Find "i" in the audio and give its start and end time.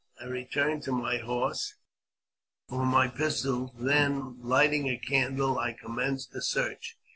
0.19-0.25, 5.59-5.73